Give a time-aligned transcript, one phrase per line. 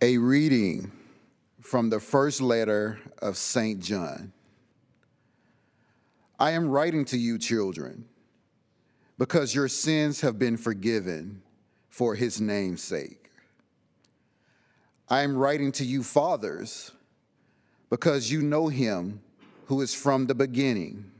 [0.00, 0.92] A reading
[1.60, 3.80] from the first letter of St.
[3.80, 4.32] John.
[6.38, 8.04] I am writing to you, children,
[9.18, 11.42] because your sins have been forgiven
[11.88, 13.32] for his name's sake.
[15.08, 16.92] I am writing to you, fathers,
[17.90, 19.20] because you know him
[19.66, 21.10] who is from the beginning.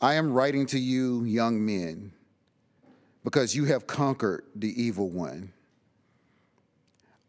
[0.00, 2.12] I am writing to you, young men,
[3.24, 5.52] because you have conquered the evil one.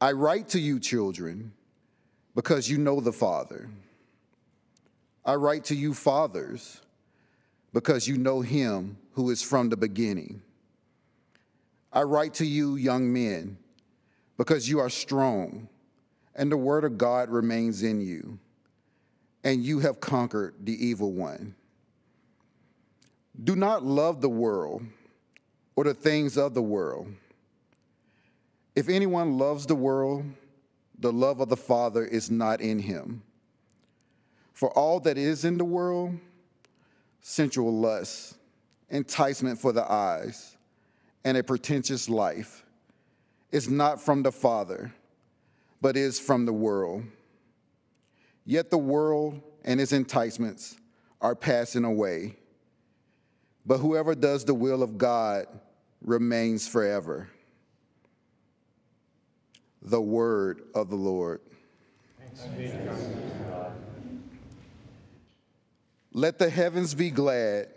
[0.03, 1.53] I write to you, children,
[2.35, 3.69] because you know the Father.
[5.23, 6.81] I write to you, fathers,
[7.71, 10.41] because you know him who is from the beginning.
[11.93, 13.57] I write to you, young men,
[14.35, 15.69] because you are strong,
[16.35, 18.37] and the word of God remains in you,
[19.45, 21.55] and you have conquered the evil one.
[23.41, 24.83] Do not love the world
[25.77, 27.07] or the things of the world.
[28.75, 30.25] If anyone loves the world,
[30.97, 33.21] the love of the Father is not in him.
[34.53, 36.17] For all that is in the world,
[37.21, 38.35] sensual lust,
[38.89, 40.57] enticement for the eyes,
[41.23, 42.65] and a pretentious life,
[43.51, 44.91] is not from the Father,
[45.81, 47.03] but is from the world.
[48.45, 50.75] Yet the world and its enticements
[51.21, 52.37] are passing away.
[53.65, 55.45] But whoever does the will of God
[56.01, 57.29] remains forever
[59.83, 61.41] the word of the Lord.
[66.13, 67.67] Let the heavens be glad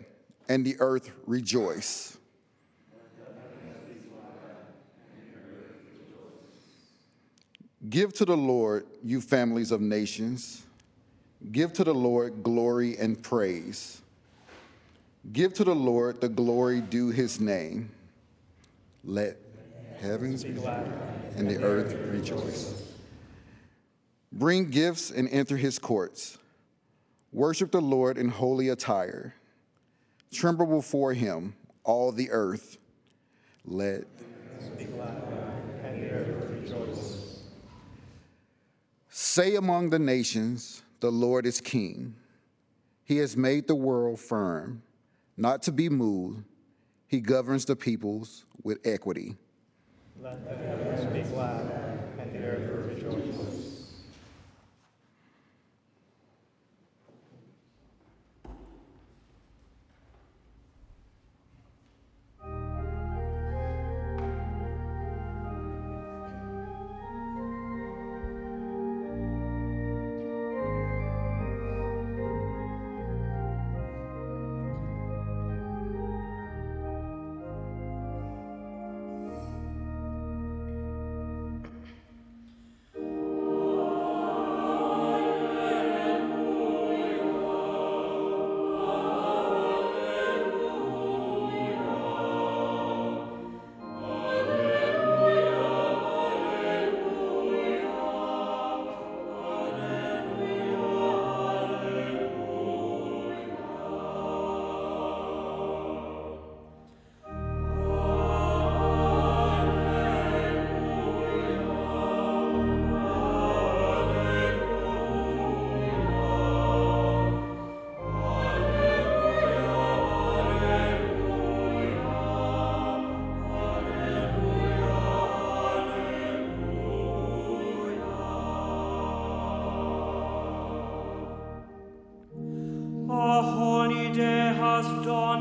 [0.47, 2.17] and the earth rejoice.
[7.89, 10.63] Give to the Lord, you families of nations.
[11.51, 14.01] Give to the Lord glory and praise.
[15.31, 17.89] Give to the Lord the glory due his name.
[19.03, 19.37] Let
[20.01, 20.91] heavens be glad
[21.35, 22.83] and the earth rejoice.
[24.31, 26.37] Bring gifts and enter his courts.
[27.31, 29.35] Worship the Lord in holy attire.
[30.31, 32.77] Tremble before him, all the earth.
[33.65, 34.05] Let
[34.77, 35.23] be glad
[35.83, 37.41] and the earth rejoice.
[39.09, 42.15] Say among the nations, the Lord is king.
[43.03, 44.83] He has made the world firm,
[45.37, 46.43] not to be moved.
[47.07, 49.35] He governs the peoples with equity.
[50.19, 51.69] Let the heavens be glad
[52.19, 52.76] and the earth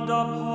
[0.09, 0.46] upon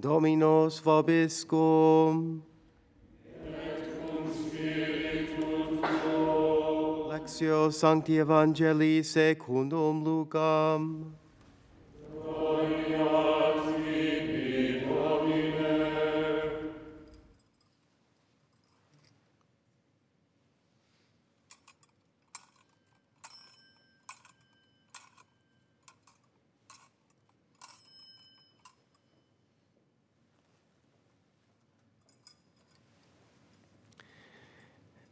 [0.00, 2.40] Dominus vobiscum.
[7.10, 11.17] Lectio Sancti Evangelii secundum Lucam.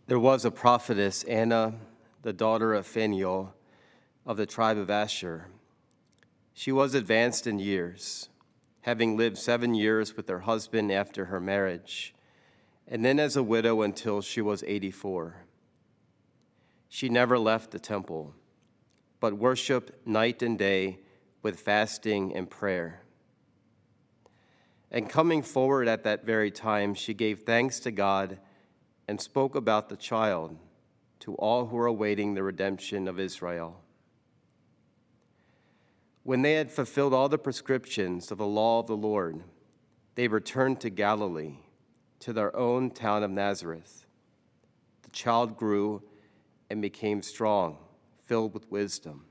[0.08, 1.74] There was a prophetess, Anna,
[2.22, 3.54] the daughter of Phanuel
[4.24, 5.48] of the tribe of Asher.
[6.54, 8.28] She was advanced in years,
[8.82, 12.14] having lived seven years with her husband after her marriage,
[12.86, 15.42] and then as a widow until she was 84.
[16.88, 18.32] She never left the temple,
[19.18, 21.00] but worshiped night and day
[21.42, 23.02] with fasting and prayer.
[24.88, 28.38] And coming forward at that very time, she gave thanks to God
[29.08, 30.56] and spoke about the child
[31.20, 33.80] to all who were awaiting the redemption of Israel.
[36.22, 39.44] When they had fulfilled all the prescriptions of the law of the Lord,
[40.16, 41.58] they returned to Galilee,
[42.20, 44.06] to their own town of Nazareth.
[45.02, 46.02] The child grew
[46.68, 47.78] and became strong,
[48.24, 49.26] filled with wisdom,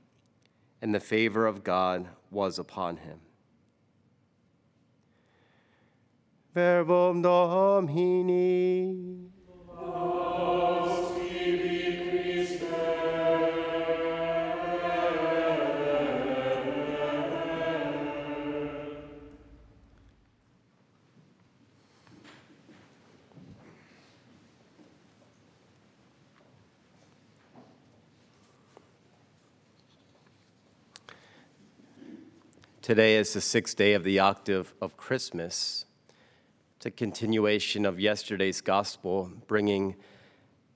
[0.80, 3.20] and the favor of God was upon him.
[6.54, 8.96] Verbum Domini.
[32.86, 35.86] Today is the sixth day of the octave of Christmas.
[36.76, 39.96] It's a continuation of yesterday's gospel, bringing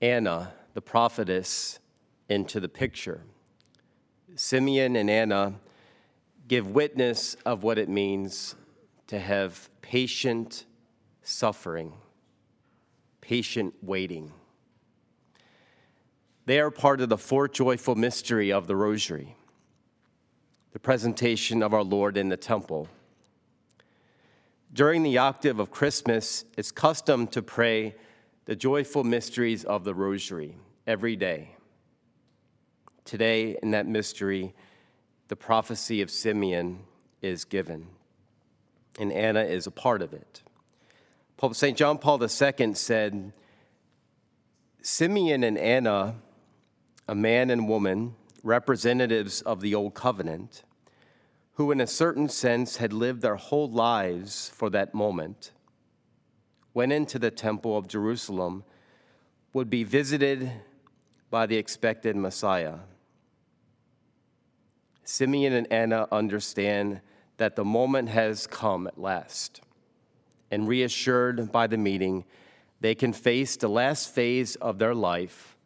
[0.01, 1.79] Anna, the prophetess,
[2.27, 3.21] into the picture.
[4.35, 5.55] Simeon and Anna
[6.47, 8.55] give witness of what it means
[9.07, 10.65] to have patient
[11.21, 11.93] suffering,
[13.21, 14.31] patient waiting.
[16.45, 19.35] They are part of the fourth joyful mystery of the Rosary
[20.71, 22.87] the presentation of our Lord in the temple.
[24.73, 27.93] During the octave of Christmas, it's custom to pray
[28.45, 30.55] the joyful mysteries of the Rosary
[30.87, 31.55] every day.
[33.03, 34.53] Today, in that mystery,
[35.27, 36.79] the prophecy of Simeon
[37.21, 37.87] is given,
[38.97, 40.41] and Anna is a part of it.
[41.35, 41.77] Pope St.
[41.77, 43.33] John Paul II said,
[44.81, 46.15] Simeon and Anna,
[47.09, 50.63] a man and woman, representatives of the Old Covenant,
[51.53, 55.51] who, in a certain sense, had lived their whole lives for that moment,
[56.73, 58.63] went into the temple of Jerusalem,
[59.53, 60.51] would be visited
[61.29, 62.75] by the expected Messiah.
[65.03, 67.01] Simeon and Anna understand
[67.37, 69.61] that the moment has come at last,
[70.51, 72.23] and reassured by the meeting,
[72.79, 75.57] they can face the last phase of their life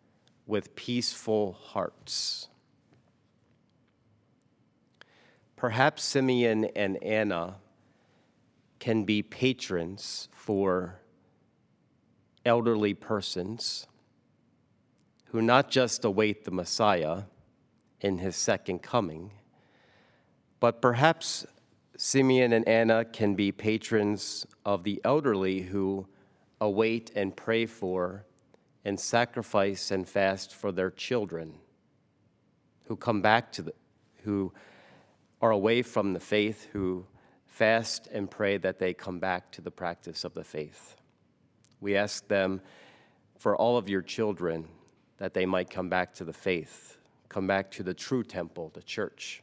[0.47, 2.47] with peaceful hearts.
[5.55, 7.55] Perhaps Simeon and Anna
[8.79, 10.99] can be patrons for
[12.45, 13.87] elderly persons
[15.25, 17.23] who not just await the Messiah
[18.01, 19.31] in his second coming,
[20.59, 21.45] but perhaps
[21.97, 26.07] Simeon and Anna can be patrons of the elderly who
[26.59, 28.25] await and pray for
[28.83, 31.55] and sacrifice and fast for their children
[32.85, 33.73] who come back to the
[34.23, 34.53] who
[35.41, 37.05] are away from the faith who
[37.45, 40.95] fast and pray that they come back to the practice of the faith.
[41.79, 42.61] We ask them
[43.37, 44.67] for all of your children
[45.17, 46.97] that they might come back to the faith,
[47.29, 49.41] come back to the true temple, the church.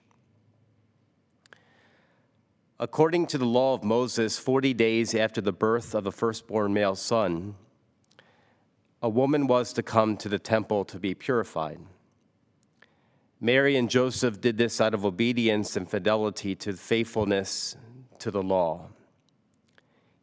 [2.79, 6.97] According to the law of Moses, 40 days after the birth of the firstborn male
[6.97, 7.55] son,
[9.01, 11.79] a woman was to come to the temple to be purified.
[13.45, 17.77] Mary and Joseph did this out of obedience and fidelity to faithfulness
[18.21, 18.87] to the law.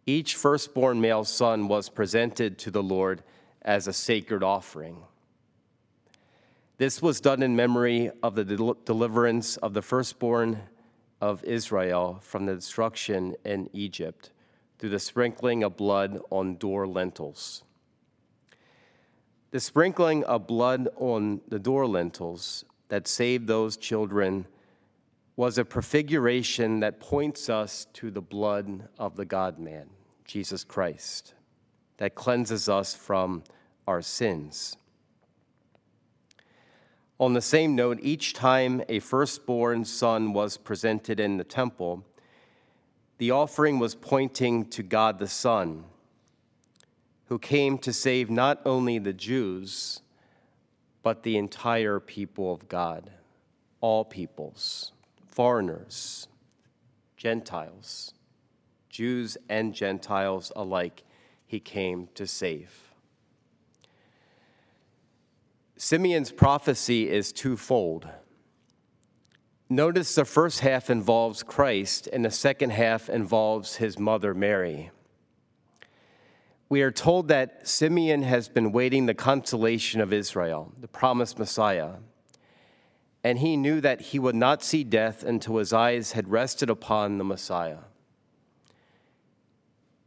[0.06, 3.22] Each firstborn male son was presented to the Lord
[3.62, 5.04] as a sacred offering.
[6.78, 10.62] This was done in memory of the del- deliverance of the firstborn
[11.20, 14.32] of Israel from the destruction in Egypt
[14.78, 17.64] through the sprinkling of blood on door lintels.
[19.52, 24.46] The sprinkling of blood on the door lintels that saved those children
[25.36, 29.90] was a prefiguration that points us to the blood of the God man,
[30.26, 31.34] Jesus Christ,
[31.98, 33.44] that cleanses us from
[33.88, 34.76] our sins.
[37.20, 42.06] On the same note, each time a firstborn son was presented in the temple,
[43.18, 45.84] the offering was pointing to God the Son,
[47.26, 50.02] who came to save not only the Jews,
[51.10, 53.10] but the entire people of God,
[53.82, 54.92] all peoples,
[55.28, 56.28] foreigners,
[57.18, 58.14] Gentiles,
[58.90, 61.02] Jews and Gentiles alike,
[61.48, 62.92] he came to save.
[65.78, 68.08] Simeon's prophecy is twofold.
[69.68, 74.92] Notice the first half involves Christ, and the second half involves his mother Mary.
[76.70, 81.96] We are told that Simeon has been waiting the consolation of Israel, the promised Messiah,
[83.24, 87.18] and he knew that he would not see death until his eyes had rested upon
[87.18, 87.80] the Messiah.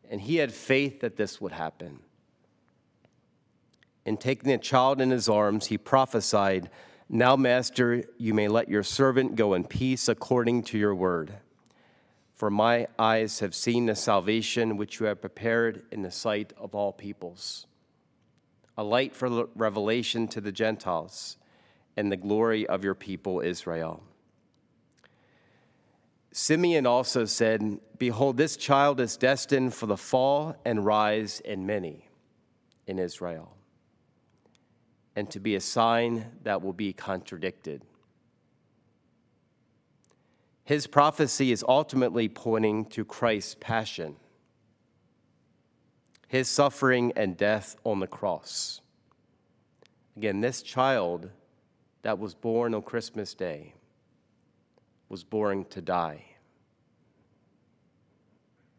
[0.08, 1.98] And he had faith that this would happen.
[4.06, 6.70] And taking the child in his arms, he prophesied,
[7.08, 11.34] Now, Master, you may let your servant go in peace according to your word.
[12.42, 16.74] For my eyes have seen the salvation which you have prepared in the sight of
[16.74, 17.68] all peoples,
[18.76, 21.36] a light for revelation to the Gentiles,
[21.96, 24.02] and the glory of your people Israel.
[26.32, 32.08] Simeon also said, Behold, this child is destined for the fall and rise in many
[32.88, 33.54] in Israel,
[35.14, 37.84] and to be a sign that will be contradicted
[40.64, 44.16] his prophecy is ultimately pointing to Christ's passion,
[46.28, 48.80] his suffering and death on the cross.
[50.16, 51.30] Again, this child
[52.02, 53.74] that was born on Christmas Day
[55.08, 56.24] was born to die.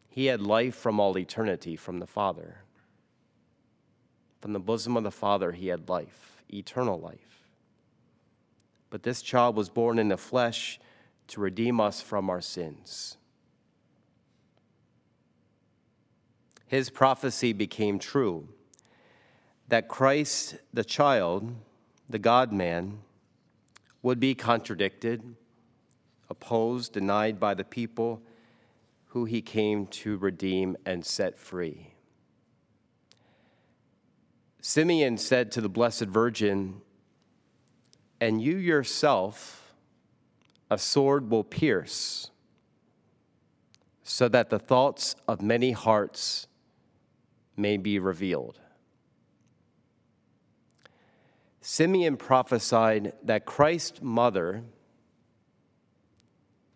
[0.08, 2.58] He had life from all eternity from the Father.
[4.40, 7.48] From the bosom of the Father, he had life, eternal life.
[8.90, 10.78] But this child was born in the flesh
[11.28, 13.16] to redeem us from our sins.
[16.66, 18.48] His prophecy became true
[19.68, 21.54] that Christ, the child,
[22.08, 22.98] the God man,
[24.02, 25.36] would be contradicted,
[26.28, 28.22] opposed, denied by the people
[29.06, 31.94] who he came to redeem and set free.
[34.60, 36.80] Simeon said to the Blessed Virgin,
[38.20, 39.63] And you yourself,
[40.70, 42.30] a sword will pierce,
[44.02, 46.46] so that the thoughts of many hearts
[47.56, 48.60] may be revealed.
[51.60, 54.64] Simeon prophesied that Christ's mother,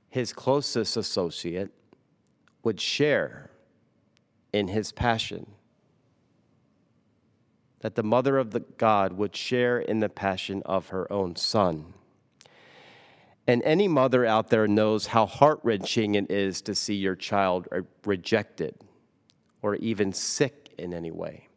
[0.09, 1.71] his closest associate,
[2.63, 3.51] would share
[4.53, 5.47] in his passion.
[7.81, 11.93] That the mother of the God would share in the passion of her own son.
[13.49, 17.67] And any mother out there knows how heart wrenching it is to see your child
[17.73, 18.75] uh, rejected
[19.63, 21.49] or even sick in any way.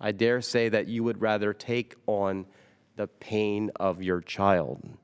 [0.00, 2.46] I dare say that you would rather take on
[2.94, 4.96] the pain of your child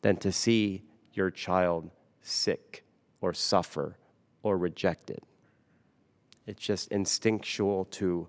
[0.00, 1.90] than to see your child
[2.22, 2.84] sick
[3.20, 3.98] or suffer
[4.42, 5.20] or rejected.
[6.46, 8.28] It's just instinctual to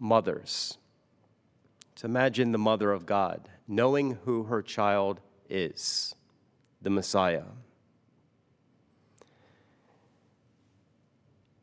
[0.00, 0.76] mothers.
[1.96, 6.14] To imagine the mother of God knowing who her child is
[6.82, 7.44] the Messiah.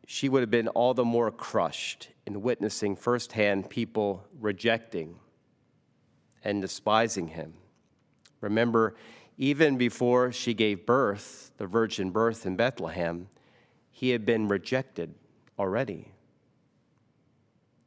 [0.05, 5.15] She would have been all the more crushed in witnessing firsthand people rejecting
[6.43, 7.53] and despising him.
[8.41, 8.95] Remember,
[9.37, 13.27] even before she gave birth, the virgin birth in Bethlehem,
[13.89, 15.15] he had been rejected
[15.57, 16.11] already.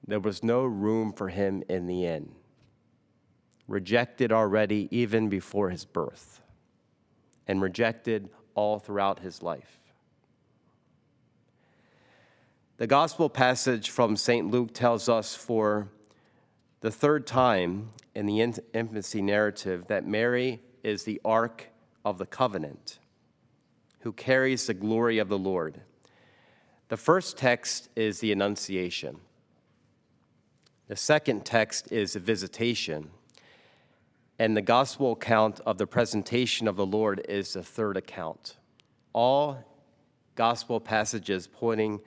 [0.07, 2.35] There was no room for him in the inn
[3.69, 6.41] rejected already even before his birth,
[7.47, 9.81] and rejected all throughout his life.
[12.79, 14.51] The gospel passage from St.
[14.51, 15.89] Luke tells us for
[16.81, 21.69] the third time in the infancy narrative that Mary is the Ark
[22.05, 22.99] of the Covenant,
[24.01, 25.81] who carries the glory of the Lord.
[26.89, 29.21] The first text is the Annunciation.
[30.89, 33.11] The second text is a visitation.
[34.38, 38.57] And the gospel account of the presentation of the Lord is the third account.
[39.12, 39.64] All
[40.35, 42.00] gospel passages pointing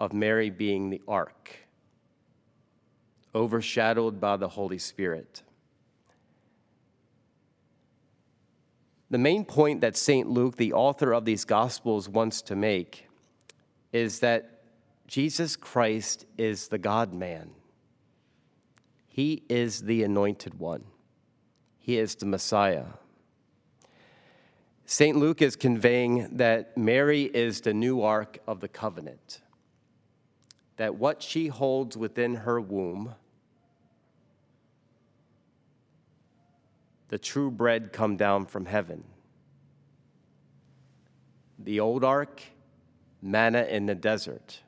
[0.00, 1.56] of Mary being the ark,
[3.34, 5.42] overshadowed by the Holy Spirit.
[9.08, 10.28] The main point that St.
[10.28, 13.08] Luke, the author of these Gospels, wants to make
[13.92, 14.62] is that
[15.06, 17.50] Jesus Christ is the God man.
[19.06, 20.84] He is the anointed one.
[21.86, 22.86] He is the Messiah.
[24.86, 25.16] St.
[25.16, 29.40] Luke is conveying that Mary is the new ark of the covenant,
[30.78, 33.14] that what she holds within her womb,
[37.06, 39.04] the true bread come down from heaven.
[41.56, 42.42] The old ark,
[43.22, 44.60] manna in the desert.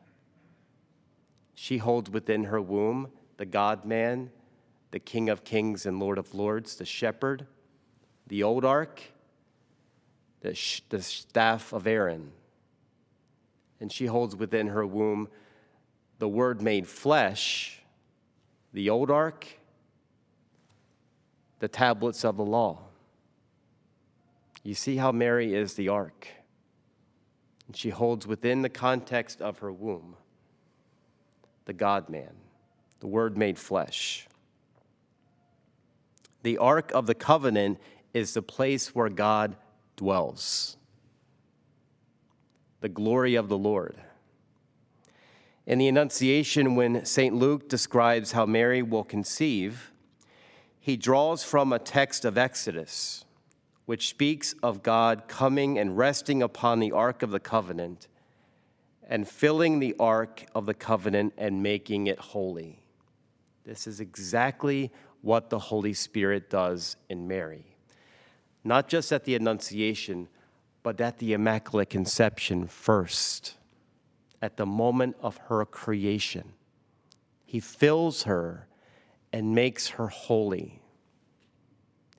[1.56, 4.30] She holds within her womb the God man,
[4.90, 7.46] the King of Kings and Lord of Lords, the shepherd,
[8.26, 9.02] the old ark,
[10.40, 12.32] the, sh- the staff of Aaron.
[13.80, 15.28] And she holds within her womb
[16.18, 17.80] the Word made flesh,
[18.72, 19.46] the old ark,
[21.60, 22.80] the tablets of the law.
[24.62, 26.28] You see how Mary is the ark.
[27.66, 30.16] And she holds within the context of her womb
[31.64, 32.32] the God man,
[33.00, 34.27] the Word made flesh.
[36.42, 37.78] The Ark of the Covenant
[38.14, 39.56] is the place where God
[39.96, 40.76] dwells,
[42.80, 43.96] the glory of the Lord.
[45.66, 47.34] In the Annunciation, when St.
[47.34, 49.92] Luke describes how Mary will conceive,
[50.78, 53.24] he draws from a text of Exodus,
[53.84, 58.08] which speaks of God coming and resting upon the Ark of the Covenant
[59.08, 62.82] and filling the Ark of the Covenant and making it holy.
[63.64, 64.90] This is exactly
[65.22, 67.76] what the Holy Spirit does in Mary.
[68.64, 70.28] Not just at the Annunciation,
[70.82, 73.54] but at the Immaculate Conception first,
[74.40, 76.52] at the moment of her creation.
[77.44, 78.68] He fills her
[79.32, 80.80] and makes her holy.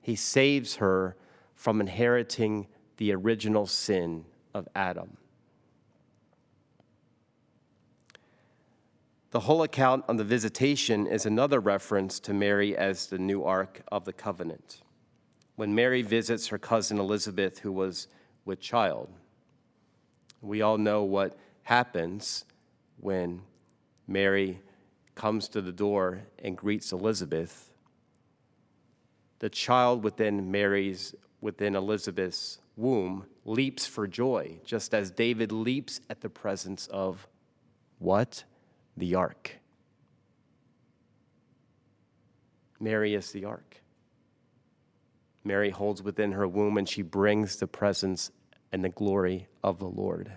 [0.02, 1.16] He saves her
[1.54, 5.16] from inheriting the original sin of Adam.
[9.30, 13.82] The whole account on the visitation is another reference to Mary as the new Ark
[13.92, 14.82] of the Covenant.
[15.54, 18.08] When Mary visits her cousin Elizabeth, who was
[18.44, 19.08] with child,
[20.40, 22.44] we all know what happens
[22.96, 23.42] when
[24.08, 24.60] Mary
[25.14, 27.72] comes to the door and greets Elizabeth.
[29.38, 36.20] The child within Mary's, within Elizabeth's womb, leaps for joy, just as David leaps at
[36.20, 37.28] the presence of
[38.00, 38.42] what?
[38.96, 39.58] The ark.
[42.78, 43.82] Mary is the ark.
[45.44, 48.30] Mary holds within her womb and she brings the presence
[48.72, 50.32] and the glory of the Lord.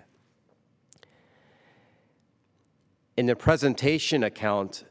[3.16, 4.84] In the presentation account,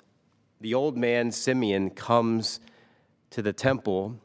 [0.61, 2.61] the old man Simeon comes
[3.31, 4.19] to the temple,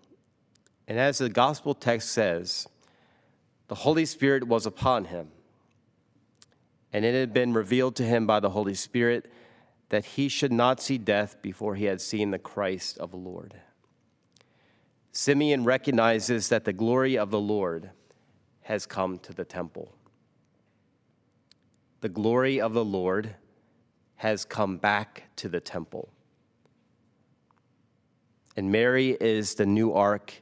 [0.87, 2.69] and as the gospel text says,
[3.67, 5.33] the Holy Spirit was upon him
[6.93, 9.31] and it had been revealed to him by the Holy Spirit
[9.91, 13.55] that he should not see death before he had seen the Christ of the Lord.
[15.13, 17.91] Simeon recognizes that the glory of the Lord
[18.63, 19.95] has come to the temple.
[22.01, 23.35] The glory of the Lord
[24.17, 26.11] has come back to the temple.
[28.57, 30.35] And Mary is the new ark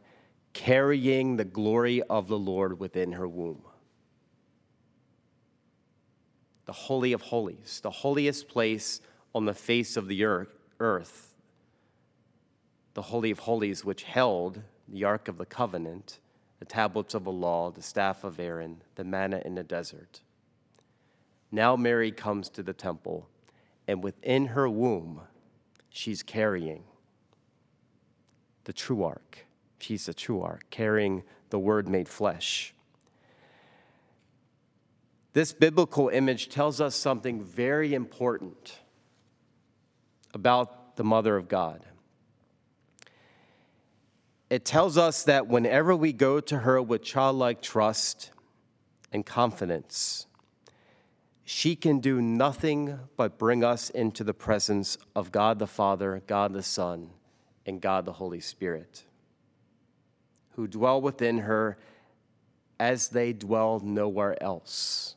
[0.52, 3.62] carrying the glory of the Lord within her womb
[6.66, 9.00] the Holy of Holies, the holiest place
[9.34, 11.36] on the face of the earth,
[12.94, 16.18] the Holy of Holies, which held the Ark of the Covenant,
[16.58, 20.20] the tablets of the law, the staff of Aaron, the manna in the desert.
[21.52, 23.28] Now Mary comes to the temple,
[23.86, 25.20] and within her womb,
[25.90, 26.84] she's carrying
[28.64, 29.46] the true ark.
[29.78, 32.74] She's the true ark, carrying the Word made flesh.
[35.36, 38.78] This biblical image tells us something very important
[40.32, 41.84] about the Mother of God.
[44.48, 48.30] It tells us that whenever we go to her with childlike trust
[49.12, 50.26] and confidence,
[51.44, 56.54] she can do nothing but bring us into the presence of God the Father, God
[56.54, 57.10] the Son,
[57.66, 59.04] and God the Holy Spirit,
[60.52, 61.76] who dwell within her
[62.80, 65.15] as they dwell nowhere else.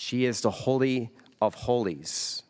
[0.00, 1.10] She is the Holy
[1.42, 2.44] of Holies,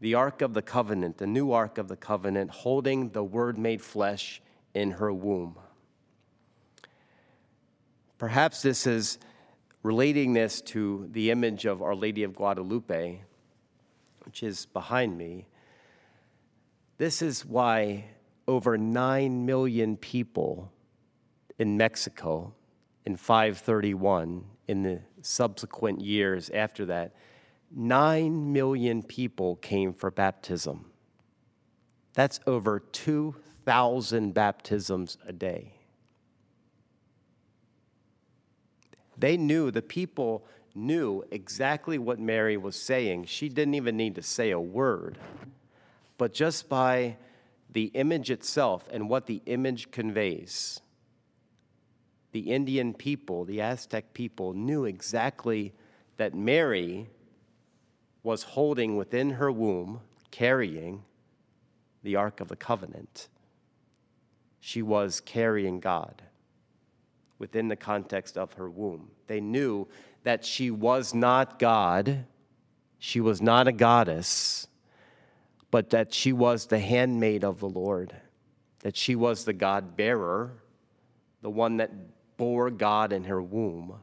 [0.00, 3.82] the Ark of the Covenant, the new Ark of the Covenant, holding the Word made
[3.82, 4.40] flesh
[4.72, 5.58] in her womb.
[8.16, 9.18] Perhaps this is
[9.82, 13.20] relating this to the image of Our Lady of Guadalupe,
[14.24, 15.46] which is behind me.
[16.96, 18.06] This is why
[18.48, 20.72] over 9 million people
[21.58, 22.54] in Mexico
[23.04, 27.14] in 531 in the subsequent years after that,
[27.74, 30.86] 9 million people came for baptism.
[32.14, 35.74] That's over 2,000 baptisms a day.
[39.18, 43.24] They knew, the people knew exactly what Mary was saying.
[43.24, 45.18] She didn't even need to say a word.
[46.18, 47.16] But just by
[47.70, 50.80] the image itself and what the image conveys,
[52.32, 55.72] the Indian people, the Aztec people, knew exactly
[56.16, 57.08] that Mary
[58.22, 61.04] was holding within her womb, carrying
[62.02, 63.28] the Ark of the Covenant.
[64.60, 66.22] She was carrying God
[67.38, 69.10] within the context of her womb.
[69.26, 69.86] They knew
[70.24, 72.24] that she was not God,
[72.98, 74.66] she was not a goddess,
[75.70, 78.14] but that she was the handmaid of the Lord,
[78.80, 80.52] that she was the God bearer,
[81.42, 81.90] the one that
[82.36, 84.00] bore God in her womb,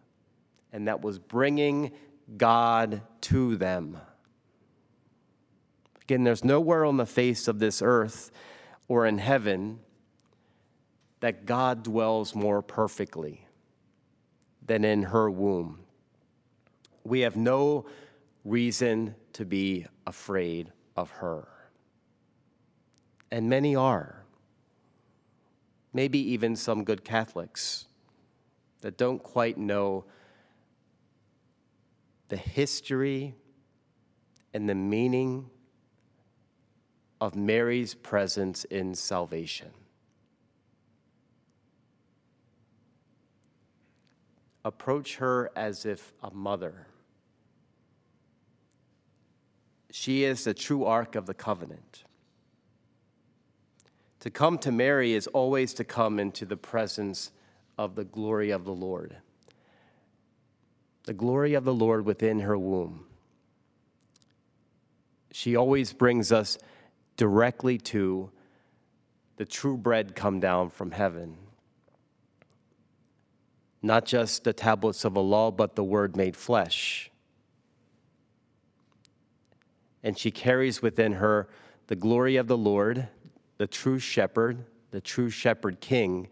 [0.72, 1.92] and that was bringing
[2.38, 3.98] God to them.
[6.04, 8.32] Again, there's nowhere on the face of this earth
[8.88, 9.80] or in heaven
[11.22, 13.48] that God dwells more perfectly
[14.66, 15.80] than in her womb.
[17.06, 17.86] We have no
[18.44, 21.48] reason to be afraid of her.
[23.32, 24.24] And many are.
[25.94, 27.86] Maybe even some good Catholics
[28.84, 30.06] that don't quite know
[32.28, 33.34] the history
[34.54, 35.50] and the meaning
[37.20, 39.72] of Mary's presence in salvation.
[44.66, 46.88] Approach her as if a mother.
[49.92, 52.04] She is the true ark of the covenant.
[54.20, 57.32] To come to Mary is always to come into the presence
[57.78, 59.18] of the glory of the Lord.
[61.06, 63.06] The glory of the Lord within her womb.
[65.32, 66.58] She always brings us
[67.18, 68.30] directly to
[69.38, 71.38] the true bread come down from heaven.
[73.82, 77.12] Not just the tablets of law, but the word made flesh.
[80.04, 81.50] And she carries within her
[81.88, 83.08] the glory of the Lord,
[83.58, 86.30] the true shepherd, the true shepherd king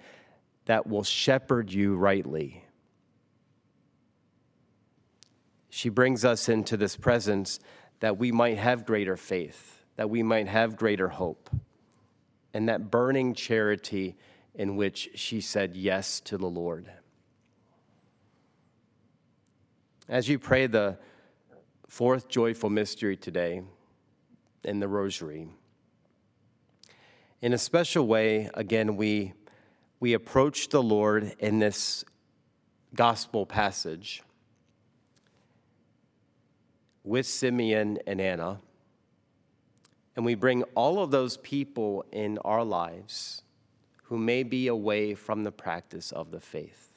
[0.65, 2.65] that will shepherd you rightly.
[5.69, 7.60] She brings us into this presence
[8.00, 11.50] that we might have greater faith that we might have greater hope.
[12.56, 14.17] And that burning charity
[14.56, 16.91] in which she said yes to the Lord.
[20.10, 20.97] As you pray the
[21.88, 23.62] fourth joyful mystery today
[24.63, 25.47] in the Rosary,
[27.41, 29.34] in a special way, again, we,
[30.01, 32.03] we approach the Lord in this
[32.93, 34.21] gospel passage
[37.03, 38.59] with Simeon and Anna
[40.15, 43.43] and we bring all of those people in our lives
[44.03, 46.89] who may be away from the practice of the faith.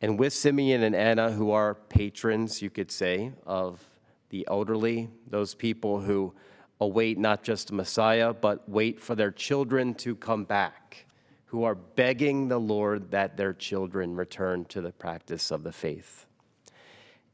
[0.00, 3.82] And with Simeon and Anna, who are patrons, you could say, of
[4.30, 6.32] the elderly, those people who
[6.82, 11.06] await not just Messiah, but wait for their children to come back,
[11.46, 16.26] who are begging the Lord that their children return to the practice of the faith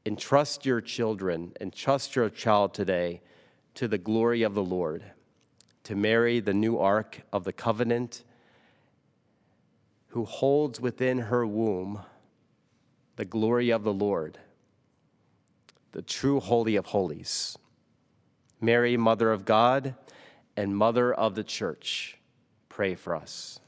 [0.08, 3.20] entrust your children, entrust your child today
[3.74, 5.04] to the glory of the Lord,
[5.84, 8.24] to Mary, the new ark of the covenant,
[10.08, 12.00] who holds within her womb
[13.16, 14.38] the glory of the Lord,
[15.92, 17.58] the true Holy of Holies.
[18.60, 19.94] Mary, Mother of God
[20.56, 22.18] and Mother of the Church,
[22.68, 23.60] pray for us.